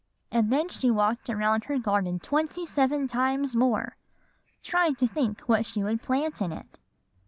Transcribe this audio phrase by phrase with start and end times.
[0.31, 3.97] And then she walked around her garden twenty seven times more,
[4.63, 6.79] trying to think what she would plant in it."